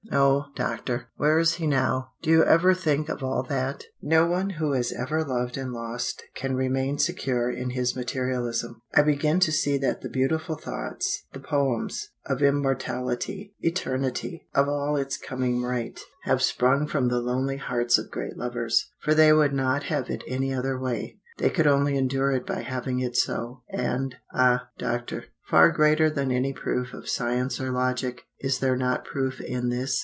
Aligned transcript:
"Oh, 0.13 0.47
Doctor 0.57 1.07
where 1.15 1.39
is 1.39 1.53
he 1.53 1.65
now? 1.65 2.11
Do 2.21 2.31
you 2.31 2.43
ever 2.43 2.73
think 2.73 3.07
of 3.07 3.23
all 3.23 3.43
that? 3.43 3.85
No 4.01 4.25
one 4.27 4.49
who 4.49 4.73
has 4.73 4.91
ever 4.91 5.23
loved 5.23 5.55
and 5.55 5.71
lost 5.71 6.23
can 6.35 6.53
remain 6.53 6.99
secure 6.99 7.49
in 7.49 7.69
his 7.69 7.95
materialism. 7.95 8.81
I 8.93 9.03
begin 9.03 9.39
to 9.39 9.53
see 9.53 9.77
that 9.77 10.01
the 10.01 10.09
beautiful 10.09 10.55
thoughts, 10.57 11.23
the 11.31 11.39
poems, 11.39 12.09
of 12.25 12.41
immortality, 12.41 13.53
eternity, 13.61 14.47
of 14.53 14.65
its 14.99 15.17
all 15.21 15.25
coming 15.27 15.63
right, 15.63 15.97
have 16.23 16.41
sprung 16.43 16.87
from 16.87 17.07
the 17.07 17.21
lonely 17.21 17.55
hearts 17.57 17.97
of 17.97 18.11
great 18.11 18.35
lovers. 18.35 18.89
For 18.99 19.13
they 19.13 19.31
would 19.31 19.53
not 19.53 19.83
have 19.83 20.09
it 20.09 20.23
any 20.27 20.53
other 20.53 20.77
way 20.77 21.19
they 21.37 21.49
could 21.49 21.67
only 21.67 21.95
endure 21.97 22.31
it 22.33 22.45
by 22.45 22.61
having 22.63 22.99
it 22.99 23.15
so, 23.15 23.61
and, 23.69 24.15
ah, 24.33 24.67
Doctor 24.77 25.25
far 25.47 25.69
greater 25.69 26.09
than 26.09 26.31
any 26.31 26.53
proof 26.53 26.93
of 26.93 27.09
science 27.09 27.59
or 27.59 27.71
logic, 27.71 28.23
is 28.39 28.59
there 28.59 28.75
not 28.77 29.03
proof 29.03 29.39
in 29.41 29.69
this? 29.69 29.99